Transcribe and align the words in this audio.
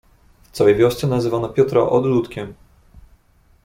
"W 0.43 0.51
całej 0.51 0.75
wiosce 0.75 1.07
nazywano 1.07 1.49
Piotra 1.49 1.81
odludkiem." 1.89 2.53